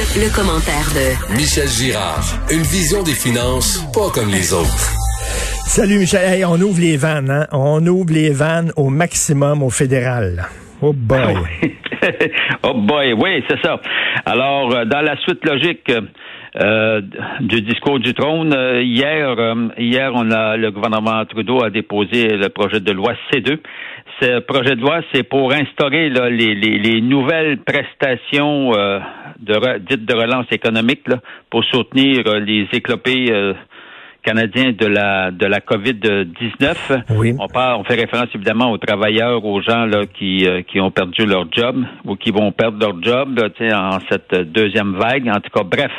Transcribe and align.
Le, 0.00 0.24
le 0.24 0.34
commentaire 0.34 0.88
de 0.94 1.36
Michel 1.36 1.68
Girard. 1.68 2.24
Une 2.50 2.62
vision 2.62 3.02
des 3.02 3.12
finances 3.12 3.84
pas 3.92 4.08
comme 4.14 4.30
les 4.30 4.54
autres. 4.54 4.88
Salut 5.66 5.98
Michel. 5.98 6.22
Hey, 6.24 6.42
on 6.46 6.54
ouvre 6.54 6.80
les 6.80 6.96
vannes, 6.96 7.28
hein? 7.28 7.46
On 7.52 7.86
ouvre 7.86 8.10
les 8.10 8.30
vannes 8.30 8.72
au 8.76 8.88
maximum 8.88 9.62
au 9.62 9.68
fédéral. 9.68 10.48
Oh 10.80 10.94
boy. 10.94 11.34
oh 12.62 12.72
boy, 12.74 13.12
oui, 13.12 13.44
c'est 13.46 13.60
ça. 13.60 13.78
Alors, 14.24 14.74
euh, 14.74 14.84
dans 14.86 15.02
la 15.02 15.18
suite 15.18 15.44
logique 15.44 15.92
euh, 16.56 17.00
du 17.40 17.62
discours 17.62 18.00
du 18.00 18.14
trône, 18.14 18.52
euh, 18.54 18.82
hier, 18.82 19.36
hier, 19.78 20.12
on 20.14 20.30
a 20.30 20.56
le 20.56 20.70
gouvernement 20.70 21.24
Trudeau 21.24 21.62
a 21.62 21.70
déposé 21.70 22.36
le 22.36 22.48
projet 22.48 22.80
de 22.80 22.92
loi 22.92 23.12
C2. 23.32 23.58
Ce 24.20 24.40
projet 24.40 24.76
de 24.76 24.80
loi, 24.80 25.00
c'est 25.12 25.22
pour 25.22 25.52
instaurer 25.52 26.10
les, 26.10 26.54
les, 26.54 27.00
nouvelles 27.00 27.58
prestations 27.58 28.72
de, 28.72 29.78
dites 29.78 30.04
de 30.04 30.14
relance 30.14 30.46
économique 30.50 31.06
là, 31.06 31.20
pour 31.48 31.64
soutenir 31.64 32.24
les 32.40 32.68
éclopés 32.72 33.54
canadien 34.22 34.72
de 34.72 34.86
la 34.86 35.30
de 35.30 35.46
la 35.46 35.60
COVID-19. 35.60 37.02
Oui. 37.10 37.34
On 37.38 37.48
parle, 37.48 37.80
on 37.80 37.84
fait 37.84 37.94
référence 37.94 38.28
évidemment 38.34 38.70
aux 38.70 38.78
travailleurs, 38.78 39.44
aux 39.44 39.60
gens 39.60 39.86
là 39.86 40.04
qui 40.06 40.46
euh, 40.46 40.62
qui 40.62 40.80
ont 40.80 40.90
perdu 40.90 41.26
leur 41.26 41.46
job 41.52 41.84
ou 42.04 42.16
qui 42.16 42.30
vont 42.30 42.52
perdre 42.52 42.78
leur 42.78 43.02
job 43.02 43.38
là, 43.38 43.92
en 43.92 43.98
cette 44.10 44.34
deuxième 44.52 44.94
vague. 44.94 45.28
En 45.28 45.40
tout 45.40 45.50
cas, 45.52 45.64
bref. 45.64 45.92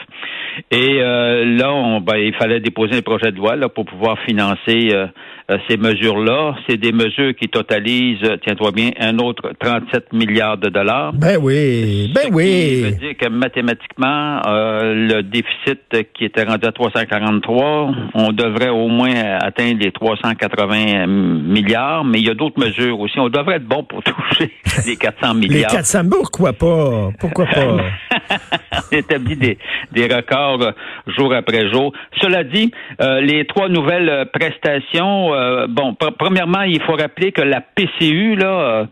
Et 0.70 1.00
euh, 1.02 1.46
là, 1.58 1.74
on, 1.74 2.02
ben, 2.02 2.18
il 2.18 2.34
fallait 2.34 2.60
déposer 2.60 2.98
un 2.98 3.02
projet 3.02 3.32
de 3.32 3.38
loi 3.38 3.56
là, 3.56 3.70
pour 3.70 3.86
pouvoir 3.86 4.18
financer 4.20 4.90
euh, 4.92 5.08
euh, 5.50 5.58
ces 5.70 5.78
mesures-là. 5.78 6.56
C'est 6.68 6.78
des 6.78 6.92
mesures 6.92 7.36
qui 7.36 7.48
totalisent, 7.48 8.30
tiens-toi 8.44 8.72
bien, 8.72 8.92
un 9.00 9.18
autre 9.20 9.52
37 9.60 10.14
milliards 10.14 10.58
de 10.58 10.70
dollars. 10.70 11.14
Ben 11.14 11.38
oui, 11.42 12.12
ben 12.14 12.30
oui. 12.32 12.82
Ça 12.82 12.90
veut 12.90 12.96
dire 12.96 13.18
que 13.18 13.30
mathématiquement, 13.30 14.42
le 14.46 15.22
déficit 15.22 15.80
qui 16.14 16.26
était 16.26 16.44
rendu 16.44 16.66
à 16.66 16.72
343, 16.72 17.92
on 18.14 18.32
devrait 18.32 18.70
au 18.70 18.88
moins 18.88 19.14
atteindre 19.42 19.80
les 19.80 19.92
380 19.92 21.08
milliards, 21.08 22.04
mais 22.04 22.20
il 22.20 22.28
y 22.28 22.30
a 22.30 22.34
d'autres 22.34 22.60
mesures 22.60 23.00
aussi. 23.00 23.20
On 23.20 23.30
devrait 23.30 23.58
être 23.58 23.68
bon 23.68 23.84
pour 23.84 24.04
toucher 24.04 24.52
les 24.86 24.96
400 24.96 25.34
milliards. 25.36 25.72
Les 25.72 25.78
400, 25.78 26.10
pourquoi 26.10 26.54
pas? 26.54 27.10
Pourquoi 27.20 27.46
pas? 27.46 27.78
on 28.72 28.96
établit 28.96 29.36
des, 29.36 29.58
des 29.92 30.04
records 30.04 30.62
euh, 30.62 30.72
jour 31.08 31.34
après 31.34 31.70
jour. 31.72 31.94
Cela 32.22 32.44
dit, 32.44 32.72
euh, 33.02 33.22
les 33.22 33.46
trois 33.46 33.70
nouvelles 33.70 34.10
euh, 34.10 34.26
prestations, 34.26 35.32
bon, 35.70 35.96
premièrement, 36.18 36.62
il 36.62 36.82
faut 36.82 36.94
rappeler 36.94 37.32
que 37.32 37.42
la 37.42 37.62
PCU, 37.62 38.36
là, 38.36 38.88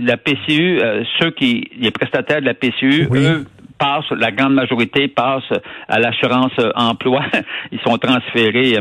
la 0.00 0.16
PCU, 0.16 0.80
ceux 1.20 1.30
qui, 1.30 1.70
les 1.78 1.90
prestataires 1.90 2.40
de 2.40 2.46
la 2.46 2.54
PCU, 2.54 3.08
eux, 3.12 3.44
passent, 3.78 4.10
la 4.10 4.30
grande 4.32 4.54
majorité 4.54 5.08
passe 5.08 5.44
à 5.88 5.98
l'assurance 5.98 6.52
emploi. 6.74 7.22
Ils 7.72 7.80
sont 7.80 7.96
transférés 7.98 8.78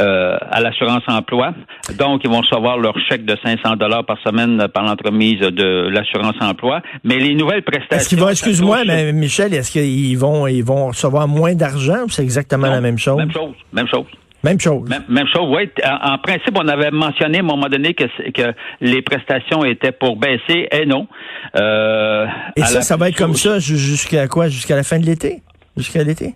euh, 0.00 0.36
à 0.50 0.60
l'assurance 0.60 1.02
emploi. 1.06 1.54
Donc, 1.96 2.22
ils 2.24 2.30
vont 2.30 2.40
recevoir 2.40 2.78
leur 2.78 2.94
chèque 3.08 3.24
de 3.24 3.36
500 3.44 3.76
dollars 3.76 4.04
par 4.04 4.18
semaine 4.22 4.66
par 4.72 4.84
l'entremise 4.84 5.40
de 5.40 5.88
l'assurance 5.88 6.36
emploi. 6.40 6.80
Mais 7.04 7.18
les 7.18 7.34
nouvelles 7.34 7.62
prestations... 7.62 7.96
Est-ce 7.96 8.08
qu'ils 8.08 8.18
vont, 8.18 8.28
excuse-moi, 8.28 8.78
mais 8.86 9.12
Michel, 9.12 9.54
est-ce 9.54 9.70
qu'ils 9.70 10.18
vont, 10.18 10.46
ils 10.46 10.64
vont 10.64 10.88
recevoir 10.88 11.28
moins 11.28 11.54
d'argent 11.54 12.04
ou 12.06 12.08
c'est 12.08 12.22
exactement 12.22 12.68
la 12.68 12.80
même 12.80 12.98
chose? 12.98 13.18
Même 13.18 13.32
chose, 13.32 13.54
même 13.72 13.88
chose. 13.88 14.06
Même 14.44 14.60
chose. 14.60 14.88
Même, 15.08 15.26
chose, 15.28 15.48
oui. 15.48 15.70
En, 15.84 16.18
principe, 16.18 16.56
on 16.56 16.68
avait 16.68 16.90
mentionné 16.90 17.38
à 17.38 17.40
un 17.40 17.44
moment 17.44 17.68
donné 17.68 17.94
que, 17.94 18.04
que 18.30 18.54
les 18.80 19.00
prestations 19.00 19.64
étaient 19.64 19.92
pour 19.92 20.16
baisser, 20.16 20.68
et 20.70 20.84
non. 20.84 21.08
Euh, 21.56 22.26
et 22.54 22.62
ça, 22.62 22.82
ça 22.82 22.96
va 22.96 23.08
être 23.08 23.16
comme 23.16 23.34
ça 23.34 23.58
jusqu'à 23.58 24.28
quoi? 24.28 24.48
Jusqu'à 24.48 24.76
la 24.76 24.82
fin 24.82 24.98
de 24.98 25.06
l'été? 25.06 25.42
Jusqu'à 25.76 26.04
l'été? 26.04 26.34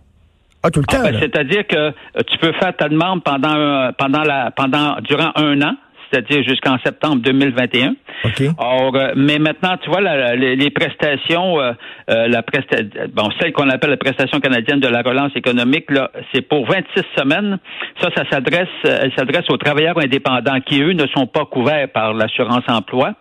Ah, 0.62 0.70
tout 0.70 0.80
le 0.80 0.86
temps. 0.86 1.02
Ben, 1.02 1.16
c'est-à-dire 1.20 1.66
que 1.66 1.76
euh, 1.76 1.92
tu 2.26 2.38
peux 2.38 2.52
faire 2.52 2.74
ta 2.76 2.88
demande 2.88 3.22
pendant, 3.22 3.92
pendant 3.96 4.24
la, 4.24 4.50
pendant, 4.50 4.96
durant 5.02 5.30
un 5.36 5.60
an 5.62 5.74
c'est-à-dire 6.10 6.42
jusqu'en 6.42 6.78
septembre 6.78 7.22
2021. 7.22 7.94
Or, 8.58 8.94
euh, 8.94 9.12
mais 9.16 9.38
maintenant, 9.38 9.76
tu 9.82 9.90
vois, 9.90 10.00
les, 10.00 10.70
prestations, 10.70 11.60
euh, 11.60 11.72
euh, 12.10 12.28
la 12.28 12.42
presta 12.42 12.76
bon, 13.12 13.30
celle 13.40 13.52
qu'on 13.52 13.68
appelle 13.68 13.90
la 13.90 13.96
prestation 13.96 14.40
canadienne 14.40 14.80
de 14.80 14.88
la 14.88 15.02
relance 15.02 15.34
économique, 15.36 15.90
là, 15.90 16.10
c'est 16.32 16.42
pour 16.42 16.66
26 16.66 17.02
semaines. 17.16 17.58
Ça, 18.00 18.08
ça 18.16 18.24
s'adresse, 18.30 18.68
elle 18.84 19.12
s'adresse 19.16 19.48
aux 19.50 19.56
travailleurs 19.56 19.98
indépendants 19.98 20.60
qui, 20.60 20.80
eux, 20.82 20.92
ne 20.92 21.06
sont 21.08 21.26
pas 21.26 21.44
couverts 21.44 21.88
par 21.88 22.14
l'assurance 22.14 22.64
emploi. 22.68 23.14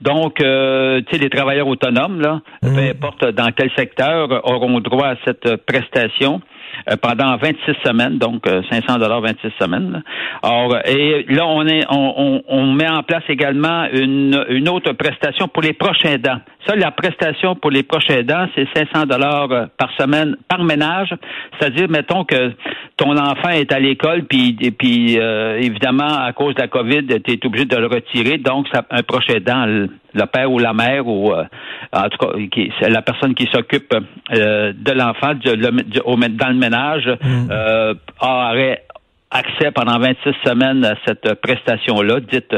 Donc, 0.00 0.36
tu 0.36 0.44
sais, 0.44 1.18
les 1.18 1.30
travailleurs 1.30 1.68
autonomes, 1.68 2.20
là, 2.20 2.40
mmh. 2.62 2.74
peu 2.74 2.80
importe 2.80 3.34
dans 3.34 3.50
quel 3.52 3.70
secteur, 3.76 4.28
auront 4.44 4.80
droit 4.80 5.08
à 5.08 5.16
cette 5.24 5.56
prestation. 5.66 6.40
Euh, 6.88 6.96
pendant 6.96 7.36
26 7.36 7.74
semaines, 7.84 8.18
donc 8.18 8.44
500 8.46 8.94
euh, 8.94 8.98
dollars 8.98 9.20
26 9.20 9.52
semaines. 9.60 10.02
Or, 10.42 10.78
et 10.86 11.26
là, 11.28 11.46
on 11.46 11.66
est, 11.66 11.84
on, 11.90 12.42
on, 12.48 12.72
met 12.72 12.88
en 12.88 13.02
place 13.02 13.22
également 13.28 13.86
une, 13.92 14.39
une 14.48 14.68
autre 14.68 14.92
prestation 14.92 15.48
pour 15.48 15.62
les 15.62 15.72
prochains 15.72 16.16
dents. 16.18 16.38
Ça, 16.66 16.74
la 16.76 16.90
prestation 16.90 17.54
pour 17.54 17.70
les 17.70 17.82
prochains 17.82 18.22
dents, 18.22 18.46
c'est 18.54 18.66
500 18.74 19.06
dollars 19.06 19.50
euh, 19.50 19.66
par 19.78 19.90
semaine 19.98 20.36
par 20.48 20.62
ménage. 20.62 21.14
C'est-à-dire, 21.58 21.88
mettons 21.88 22.24
que 22.24 22.52
ton 22.96 23.16
enfant 23.16 23.50
est 23.50 23.72
à 23.72 23.78
l'école, 23.78 24.24
puis, 24.24 24.52
puis 24.78 25.16
évidemment, 25.16 26.18
à 26.22 26.32
cause 26.32 26.54
de 26.54 26.60
la 26.60 26.68
COVID, 26.68 27.06
tu 27.24 27.32
es 27.32 27.46
obligé 27.46 27.64
de 27.64 27.76
le 27.76 27.86
retirer. 27.86 28.36
Donc, 28.36 28.66
ça, 28.72 28.84
un 28.90 29.02
prochain 29.02 29.38
dent, 29.40 29.64
le 29.66 30.26
père 30.26 30.50
ou 30.50 30.58
la 30.58 30.74
mère 30.74 31.06
ou 31.06 31.32
en 31.32 32.08
tout 32.08 32.18
cas 32.18 32.32
qui, 32.50 32.70
la 32.82 33.00
personne 33.00 33.34
qui 33.34 33.48
s'occupe 33.52 33.94
de 34.30 34.92
l'enfant 34.92 35.34
dans 35.34 36.48
le 36.48 36.54
ménage 36.54 37.06
mm. 37.06 37.48
euh, 37.50 37.94
aurait 38.20 38.84
accès 39.30 39.70
pendant 39.72 39.98
26 39.98 40.34
semaines 40.44 40.84
à 40.84 40.94
cette 41.06 41.40
prestation-là, 41.40 42.20
dite, 42.20 42.54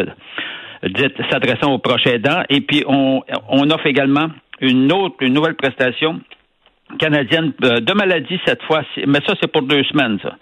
s'adressant 1.30 1.72
aux 1.72 1.78
proches 1.78 2.06
aidants. 2.06 2.42
Et 2.48 2.60
puis, 2.60 2.84
on, 2.86 3.22
on 3.48 3.70
offre 3.70 3.86
également 3.86 4.28
une 4.60 4.92
autre, 4.92 5.16
une 5.20 5.34
nouvelle 5.34 5.56
prestation 5.56 6.20
canadienne 6.98 7.52
euh, 7.64 7.80
de 7.80 7.92
maladie 7.92 8.38
cette 8.46 8.62
fois, 8.62 8.82
mais 9.06 9.20
ça 9.26 9.34
c'est 9.40 9.50
pour 9.50 9.62
deux 9.62 9.82
semaines 9.84 10.18
ça. 10.22 10.34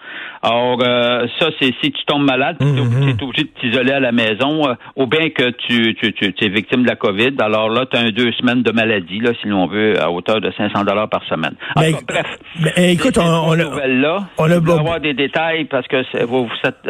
Alors 0.42 0.78
euh, 0.82 1.26
ça 1.38 1.48
c'est 1.60 1.72
si 1.82 1.92
tu 1.92 2.04
tombes 2.06 2.24
malade, 2.24 2.56
tu 2.60 2.66
es, 2.66 2.70
mm-hmm. 2.70 3.24
obligé 3.24 3.44
de 3.44 3.60
t'isoler 3.60 3.92
à 3.92 4.00
la 4.00 4.12
maison, 4.12 4.68
euh, 4.68 4.74
ou 4.96 5.06
bien 5.06 5.30
que 5.30 5.50
tu, 5.50 5.94
tu, 5.94 6.12
tu, 6.12 6.44
es 6.44 6.48
victime 6.48 6.82
de 6.82 6.88
la 6.88 6.96
COVID. 6.96 7.34
Alors 7.40 7.68
là 7.68 7.86
tu 7.86 7.96
as 7.96 8.00
un 8.00 8.10
deux 8.10 8.32
semaines 8.32 8.62
de 8.62 8.72
maladie 8.72 9.20
là 9.20 9.32
si 9.40 9.48
l'on 9.48 9.66
veut 9.66 10.00
à 10.00 10.10
hauteur 10.10 10.40
de 10.40 10.50
500 10.50 10.84
dollars 10.84 11.08
par 11.08 11.24
semaine. 11.24 11.54
bref. 11.76 12.26
Mais, 12.60 12.92
écoute, 12.92 13.18
on, 13.18 13.22
on, 13.22 13.54
là, 13.54 14.28
on 14.38 14.50
a 14.50 14.54
avoir 14.54 15.00
des 15.00 15.14
détails 15.14 15.64
parce 15.64 15.86
que 15.86 16.24
vous 16.24 16.46
vous 16.46 16.68
êtes 16.68 16.88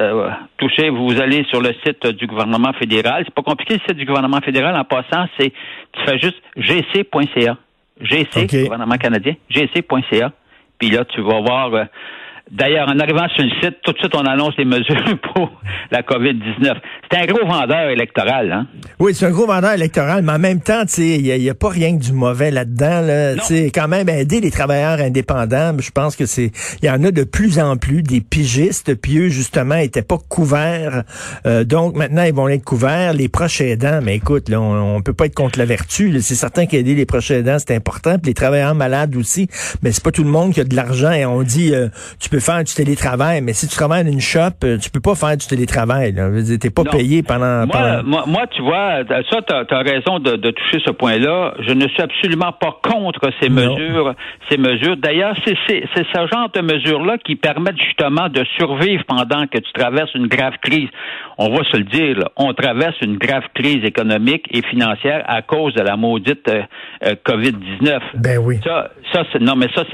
touché, 0.58 0.90
vous 0.90 1.20
allez 1.20 1.44
sur 1.50 1.60
le 1.60 1.74
site 1.84 2.06
du 2.06 2.26
gouvernement 2.26 2.72
fédéral. 2.74 3.22
C'est 3.24 3.34
pas 3.34 3.42
compliqué 3.42 3.74
le 3.74 3.80
site 3.80 3.96
du 3.96 4.04
gouvernement 4.04 4.40
fédéral 4.40 4.76
en 4.76 4.84
passant, 4.84 5.26
c'est 5.38 5.52
tu 5.92 6.04
fais 6.06 6.18
juste 6.18 6.40
gc.ca. 6.56 7.56
GC, 8.00 8.64
gouvernement 8.64 8.96
canadien, 8.96 9.34
gc.ca. 9.50 10.32
Puis 10.78 10.90
là, 10.90 11.04
tu 11.04 11.20
vas 11.20 11.40
voir 11.40 11.74
euh, 11.74 11.84
D'ailleurs, 12.50 12.88
en 12.88 12.98
arrivant 12.98 13.28
sur 13.28 13.44
le 13.44 13.50
site, 13.62 13.76
tout 13.84 13.92
de 13.92 13.98
suite, 13.98 14.12
on 14.14 14.24
annonce 14.26 14.54
les 14.58 14.64
mesures 14.64 15.18
pour 15.34 15.52
la 15.92 16.02
COVID-19. 16.02 16.74
C'est 17.10 17.18
un 17.18 17.26
gros 17.26 17.46
vendeur 17.46 17.90
électoral, 17.90 18.50
hein? 18.52 18.66
Oui, 18.98 19.14
c'est 19.14 19.26
un 19.26 19.30
gros 19.30 19.46
vendeur 19.46 19.72
électoral, 19.72 20.22
mais 20.24 20.32
en 20.32 20.38
même 20.38 20.60
temps, 20.60 20.82
il 20.98 21.22
n'y 21.22 21.48
a, 21.48 21.52
a, 21.52 21.54
pas 21.54 21.68
rien 21.68 21.96
que 21.96 22.02
du 22.02 22.12
mauvais 22.12 22.50
là-dedans. 22.50 23.02
Là. 23.02 23.34
Quand 23.72 23.86
même, 23.86 24.08
aider 24.08 24.40
les 24.40 24.50
travailleurs 24.50 24.98
indépendants, 24.98 25.76
je 25.78 25.90
pense 25.92 26.16
que 26.16 26.26
c'est. 26.26 26.50
Il 26.82 26.86
y 26.86 26.90
en 26.90 27.04
a 27.04 27.12
de 27.12 27.22
plus 27.22 27.60
en 27.60 27.76
plus 27.76 28.02
des 28.02 28.20
pigistes, 28.20 28.96
puis 28.96 29.18
eux, 29.18 29.28
justement, 29.28 29.76
étaient 29.76 30.02
pas 30.02 30.18
couverts. 30.28 31.04
Euh, 31.46 31.62
donc 31.62 31.94
maintenant, 31.94 32.24
ils 32.24 32.34
vont 32.34 32.48
être 32.48 32.64
couverts. 32.64 33.12
Les 33.12 33.28
proches 33.28 33.60
aidants, 33.60 34.00
mais 34.02 34.16
écoute, 34.16 34.48
là, 34.48 34.60
on, 34.60 34.96
on 34.96 35.02
peut 35.02 35.14
pas 35.14 35.26
être 35.26 35.36
contre 35.36 35.58
la 35.58 35.66
vertu. 35.66 36.20
C'est 36.20 36.34
certain 36.34 36.66
qu'aider 36.66 36.96
les 36.96 37.06
proches 37.06 37.30
aidants, 37.30 37.58
c'est 37.58 37.74
important. 37.76 38.18
Puis 38.18 38.30
les 38.30 38.34
travailleurs 38.34 38.74
malades 38.74 39.14
aussi. 39.14 39.48
Mais 39.82 39.92
c'est 39.92 40.02
pas 40.02 40.12
tout 40.12 40.24
le 40.24 40.30
monde 40.30 40.52
qui 40.52 40.60
a 40.60 40.64
de 40.64 40.74
l'argent. 40.74 41.12
Et 41.12 41.24
on 41.24 41.42
dit 41.42 41.72
euh, 41.74 41.88
tu 42.18 42.28
peux 42.28 42.39
faire 42.40 42.62
du 42.64 42.74
télétravail, 42.74 43.40
mais 43.42 43.52
si 43.52 43.68
tu 43.68 43.74
travailles 43.74 44.04
dans 44.04 44.12
une 44.12 44.20
shop, 44.20 44.64
euh, 44.64 44.78
tu 44.78 44.90
peux 44.90 45.00
pas 45.00 45.14
faire 45.14 45.36
du 45.36 45.46
télétravail. 45.46 46.14
Tu 46.14 46.20
n'es 46.20 46.70
pas 46.70 46.84
payé 46.84 47.22
pendant 47.22 47.66
moi, 47.66 48.24
Moi, 48.26 48.46
tu 48.50 48.62
vois, 48.62 49.04
ça, 49.30 49.42
tu 49.42 49.74
as, 49.74 49.78
raison 49.78 50.18
de, 50.18 50.50
toucher 50.50 50.82
ce 50.84 50.90
point-là. 50.90 51.54
Je 51.60 51.72
ne 51.72 51.86
suis 51.88 52.02
absolument 52.02 52.52
pas 52.52 52.78
contre 52.82 53.30
ces 53.40 53.48
mesures. 53.48 54.14
Ces 54.50 54.58
mesures. 54.58 54.96
D'ailleurs, 54.96 55.36
c'est 55.44 55.56
ce 55.66 56.26
genre 56.32 56.50
de 56.54 56.60
mesures-là 56.60 57.18
qui 57.18 57.36
permettent 57.36 57.80
justement 57.80 58.28
de 58.28 58.44
survivre 58.58 59.04
pendant 59.04 59.46
que 59.46 59.58
tu 59.58 59.72
traverses 59.72 60.14
une 60.14 60.26
grave 60.26 60.54
crise. 60.62 60.88
On 61.38 61.50
va 61.50 61.64
se 61.64 61.76
le 61.76 61.84
dire, 61.84 62.28
on 62.36 62.52
traverse 62.52 62.96
une 63.02 63.16
grave 63.16 63.44
crise 63.54 63.84
économique 63.84 64.46
et 64.50 64.62
financière 64.62 65.24
à 65.26 65.42
cause 65.42 65.74
de 65.74 65.82
la 65.82 65.96
maudite 65.96 66.46
euh, 66.48 66.62
euh, 67.04 67.14
COVID-19. 67.24 68.00
Ben 68.14 68.38
oui. 68.38 68.58
Ça, 68.64 68.90
ça 69.12 69.22
non, 69.40 69.54
mais 69.56 69.68
ça, 69.74 69.84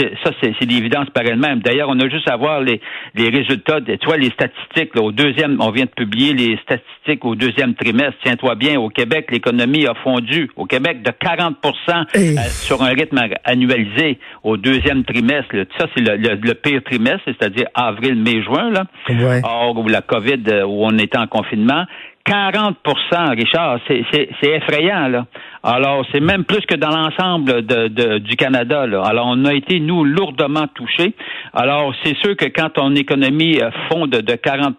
c'est 0.41 0.65
l'évidence 0.65 1.09
par 1.11 1.25
elle-même. 1.25 1.61
D'ailleurs, 1.61 1.89
on 1.89 1.99
a 2.01 2.09
juste 2.09 2.29
à 2.29 2.36
savoir 2.37 2.61
les, 2.61 2.81
les 3.17 3.31
résultats, 3.31 3.81
de, 3.81 3.97
tu 3.97 4.07
vois, 4.07 4.17
les 4.17 4.31
statistiques. 4.31 4.95
Là, 4.95 5.03
au 5.03 5.13
deuxième, 5.13 5.57
on 5.61 5.71
vient 5.71 5.85
de 5.85 5.91
publier 5.91 6.35
les 6.35 6.59
statistiques 6.59 7.25
au 7.25 7.35
deuxième 7.35 7.75
trimestre. 7.75 8.15
Tiens-toi 8.23 8.55
bien, 8.55 8.79
au 8.79 8.89
Québec, 8.89 9.29
l'économie 9.31 9.87
a 9.87 9.95
fondu. 9.95 10.51
Au 10.57 10.67
Québec, 10.67 11.03
de 11.03 11.11
40% 11.11 11.55
euh, 12.17 12.37
sur 12.51 12.83
un 12.83 12.91
rythme 12.91 13.19
annualisé 13.45 14.19
au 14.45 14.57
deuxième 14.57 15.05
trimestre. 15.05 15.55
Ça, 15.79 15.87
c'est 15.95 16.03
le, 16.03 16.53
pire 16.55 16.83
trimestre, 16.85 17.23
c'est-à-dire 17.27 17.67
avril, 17.75 18.17
mai, 18.17 18.43
juin. 18.43 18.71
Là. 18.71 18.85
Or, 19.45 19.77
où 19.79 19.89
la 19.89 20.03
COVID, 20.03 20.43
euh, 20.49 20.65
où 20.65 20.85
on 20.85 20.99
était 20.99 21.19
en 21.19 21.27
confinement. 21.27 21.85
40% 22.27 23.37
Richard, 23.37 23.79
c'est 23.87 24.27
effrayant, 24.43 25.07
là. 25.09 25.27
Alors, 25.63 26.05
c'est 26.13 26.21
même 26.21 26.45
plus 26.45 26.61
que 26.67 26.75
dans 26.75 26.91
l'ensemble 26.91 27.65
de, 27.65 28.19
du 28.19 28.37
Canada, 28.37 28.87
là. 28.87 29.03
Alors, 29.05 29.27
on 29.29 29.45
a 29.45 29.55
été, 29.55 29.81
nous, 29.81 30.05
lourdement 30.05 30.67
touchés. 30.75 31.15
Alors, 31.53 31.95
c'est 32.05 32.17
sûr 32.19 32.37
que 32.37 32.47
quand 32.47 32.71
ton 32.71 32.95
économie 32.95 33.06
euh, 33.13 33.71
fond 33.91 34.07
de, 34.07 34.21
40 34.35 34.77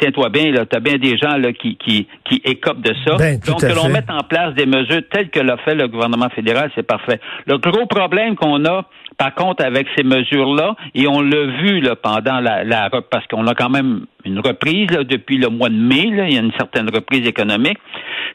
tiens-toi 0.00 0.28
bien, 0.30 0.52
là, 0.52 0.66
t'as 0.66 0.80
bien 0.80 0.96
des 0.98 1.16
gens, 1.16 1.36
là, 1.36 1.52
qui, 1.52 1.76
qui, 1.76 2.06
qui 2.24 2.40
écopent 2.44 2.80
de 2.80 2.94
ça. 3.06 3.16
Ben, 3.16 3.38
Donc, 3.46 3.60
que 3.60 3.74
l'on 3.74 3.88
mette 3.88 4.10
en 4.10 4.22
place 4.22 4.54
des 4.54 4.66
mesures 4.66 5.02
telles 5.10 5.30
que 5.30 5.40
l'a 5.40 5.56
fait 5.58 5.74
le 5.74 5.88
gouvernement 5.88 6.28
fédéral, 6.30 6.70
c'est 6.74 6.86
parfait. 6.86 7.20
Le 7.46 7.58
gros 7.58 7.86
problème 7.86 8.36
qu'on 8.36 8.64
a, 8.64 8.84
par 9.16 9.34
contre, 9.34 9.64
avec 9.64 9.86
ces 9.96 10.04
mesures-là, 10.04 10.76
et 10.94 11.08
on 11.08 11.20
l'a 11.20 11.44
vu 11.62 11.80
là, 11.80 11.96
pendant 11.96 12.40
la, 12.40 12.64
la 12.64 12.88
parce 13.10 13.26
qu'on 13.26 13.46
a 13.46 13.54
quand 13.54 13.70
même 13.70 14.06
une 14.24 14.38
reprise 14.38 14.90
là, 14.90 15.04
depuis 15.04 15.38
le 15.38 15.48
mois 15.48 15.68
de 15.68 15.74
mai, 15.74 16.10
là, 16.10 16.26
il 16.28 16.34
y 16.34 16.38
a 16.38 16.42
une 16.42 16.52
certaine 16.52 16.88
reprise 16.88 17.26
économique, 17.26 17.78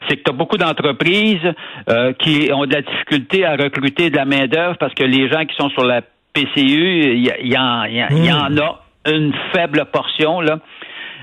c'est 0.08 0.16
que 0.16 0.22
tu 0.22 0.30
as 0.30 0.34
beaucoup 0.34 0.56
d'entreprises 0.56 1.52
euh, 1.88 2.12
qui 2.14 2.50
ont 2.52 2.66
de 2.66 2.74
la 2.74 2.82
difficulté 2.82 3.44
à 3.44 3.56
recruter 3.56 4.10
de 4.10 4.16
la 4.16 4.24
main-d'œuvre 4.24 4.76
parce 4.78 4.94
que 4.94 5.04
les 5.04 5.28
gens 5.28 5.44
qui 5.44 5.54
sont 5.56 5.70
sur 5.70 5.84
la 5.84 6.02
PCU, 6.34 7.14
il 7.14 7.24
y, 7.24 7.56
en, 7.56 7.84
y, 7.84 8.26
y, 8.26 8.32
en 8.32 8.56
a 8.58 8.83
une 9.06 9.32
faible 9.52 9.84
portion 9.92 10.40
là 10.40 10.58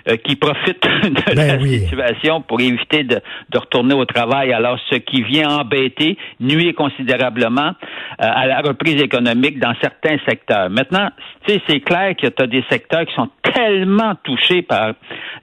euh, 0.07 0.18
qui 0.18 0.36
profitent 0.36 0.81
de 1.04 1.36
ben 1.36 1.60
la 1.60 1.68
situation 1.68 2.42
pour 2.42 2.60
éviter 2.60 3.04
de, 3.04 3.22
de, 3.50 3.57
retourner 3.60 3.94
au 3.94 4.06
travail. 4.06 4.51
Alors, 4.51 4.80
ce 4.89 4.95
qui 4.95 5.22
vient 5.22 5.48
embêter, 5.60 6.18
nuit 6.39 6.74
considérablement 6.74 7.69
euh, 7.69 7.74
à 8.18 8.48
la 8.48 8.62
reprise 8.62 9.00
économique 9.00 9.60
dans 9.60 9.75
certains 9.80 10.18
secteurs. 10.28 10.72
Maintenant, 10.72 11.10
tu 11.45 11.54
sais, 11.54 11.62
c'est 11.68 11.81
clair 11.81 12.16
que 12.19 12.25
tu 12.28 12.42
as 12.44 12.48
des 12.48 12.63
secteurs 12.68 13.06
qui 13.06 13.13
sont 13.13 13.30
tellement 13.44 14.16
touchés 14.24 14.63
par 14.63 14.94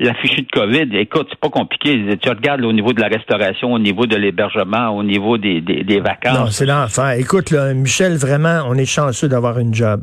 la 0.01 0.15
fichue 0.15 0.43
de 0.43 0.51
COVID. 0.51 0.89
Écoute, 0.99 1.29
c'est 1.31 1.41
pas 1.41 1.51
compliqué. 1.51 2.19
Tu 2.21 2.29
regardes 2.29 2.65
au 2.65 2.73
niveau 2.73 2.93
de 2.93 3.01
la 3.01 3.09
restauration, 3.09 3.73
au 3.73 3.79
niveau 3.79 4.07
de 4.07 4.17
l'hébergement, 4.17 4.89
au 4.89 5.05
niveau 5.05 5.39
des, 5.39 5.61
des, 5.61 5.85
des 5.85 6.01
vacances. 6.01 6.37
Non, 6.37 6.47
c'est 6.47 6.67
l'enfer. 6.67 7.11
Écoute, 7.13 7.53
là, 7.53 7.73
Michel, 7.75 8.17
vraiment, 8.17 8.63
on 8.67 8.75
est 8.75 8.91
chanceux 8.91 9.29
d'avoir 9.29 9.61
une 9.61 9.73
job. 9.73 10.01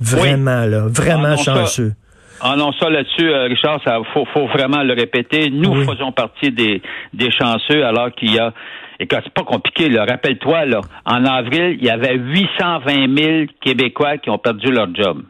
Vraiment, 0.00 0.64
là. 0.66 0.86
Vraiment 0.88 1.34
ah 1.34 1.36
chanceux. 1.36 1.92
Ah 2.40 2.54
non, 2.56 2.70
ça 2.72 2.90
là-dessus, 2.90 3.30
euh, 3.30 3.44
Richard, 3.44 3.80
ça 3.82 3.98
faut, 4.12 4.26
faut 4.34 4.46
vraiment 4.48 4.82
le 4.82 4.92
répéter. 4.92 5.48
Nous 5.50 5.84
faisons 5.84 6.12
partie 6.12 6.50
des, 6.50 6.82
des 7.14 7.30
chanceux 7.30 7.84
alors 7.84 8.12
qu'il 8.12 8.34
y 8.34 8.38
a 8.38 8.52
et 8.98 9.06
c'est 9.10 9.34
pas 9.34 9.44
compliqué, 9.44 9.88
là. 9.90 10.04
Rappelle-toi, 10.08 10.64
là, 10.64 10.80
en 11.04 11.24
avril, 11.24 11.76
il 11.78 11.84
y 11.84 11.90
avait 11.90 12.16
820 12.16 13.16
000 13.16 13.46
Québécois 13.60 14.16
qui 14.18 14.30
ont 14.30 14.38
perdu 14.38 14.72
leur 14.72 14.88
job. 14.94 15.22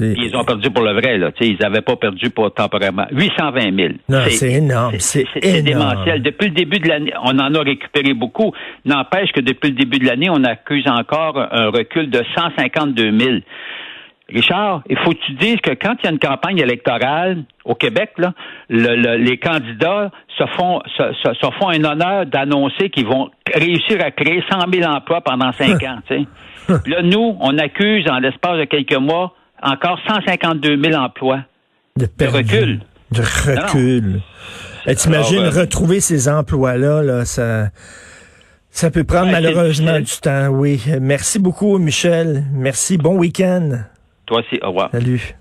Ils 0.00 0.36
ont 0.36 0.44
perdu 0.44 0.70
pour 0.70 0.84
le 0.84 0.92
vrai, 0.92 1.18
là. 1.18 1.30
ils 1.40 1.56
n'avaient 1.60 1.80
pas 1.80 1.96
perdu 1.96 2.30
pour 2.30 2.52
temporairement. 2.52 3.06
820 3.12 3.76
000. 3.76 3.88
Non, 4.08 4.18
c'est 4.28 4.52
énorme. 4.52 4.94
C'est 4.98 5.62
démentiel. 5.62 6.22
Depuis 6.22 6.48
le 6.48 6.54
début 6.54 6.78
de 6.78 6.88
l'année, 6.88 7.12
on 7.22 7.38
en 7.38 7.54
a 7.54 7.60
récupéré 7.60 8.14
beaucoup. 8.14 8.52
N'empêche 8.84 9.32
que 9.32 9.40
depuis 9.40 9.70
le 9.70 9.76
début 9.76 9.98
de 9.98 10.06
l'année, 10.06 10.28
on 10.30 10.44
accuse 10.44 10.86
encore 10.88 11.38
un 11.38 11.70
recul 11.70 12.10
de 12.10 12.22
152 12.34 13.18
000. 13.18 13.36
Richard, 14.28 14.82
il 14.90 14.98
faut 14.98 15.10
que 15.12 15.24
tu 15.24 15.32
dises 15.34 15.60
que 15.62 15.70
quand 15.70 15.94
il 16.02 16.04
y 16.04 16.08
a 16.08 16.10
une 16.10 16.18
campagne 16.18 16.58
électorale 16.58 17.44
au 17.64 17.76
Québec, 17.76 18.10
là, 18.18 18.32
les 18.68 19.38
candidats 19.38 20.10
se 20.36 20.44
font, 20.56 20.82
se, 20.96 21.50
font 21.60 21.68
un 21.68 21.84
honneur 21.84 22.26
d'annoncer 22.26 22.90
qu'ils 22.90 23.06
vont 23.06 23.30
réussir 23.54 24.04
à 24.04 24.10
créer 24.10 24.42
100 24.50 24.58
000 24.72 24.90
emplois 24.90 25.20
pendant 25.20 25.52
cinq 25.52 25.80
ans. 25.84 25.98
là, 26.68 27.02
nous, 27.02 27.36
on 27.40 27.56
accuse 27.58 28.08
en 28.10 28.18
l'espace 28.18 28.58
de 28.58 28.64
quelques 28.64 28.98
mois 28.98 29.32
encore 29.66 29.98
152 30.06 30.82
000 30.82 30.94
emplois 30.94 31.40
de, 31.96 32.08
recul. 32.26 32.80
De 33.10 33.20
recul. 33.20 34.20
Eh, 34.86 34.94
t'imagines 34.94 35.44
euh, 35.44 35.50
retrouver 35.50 36.00
ces 36.00 36.28
emplois-là, 36.28 37.02
là, 37.02 37.24
ça... 37.24 37.70
Ça 38.70 38.90
peut 38.90 39.04
prendre 39.04 39.32
malheureusement 39.32 39.98
du 40.00 40.12
temps, 40.20 40.48
oui. 40.48 40.82
Merci 41.00 41.38
beaucoup, 41.38 41.78
Michel. 41.78 42.44
Merci. 42.52 42.98
Bon 42.98 43.16
week-end. 43.16 43.84
Toi 44.26 44.40
aussi, 44.40 44.60
au 44.62 44.68
revoir. 44.68 44.90
Salut. 44.92 45.34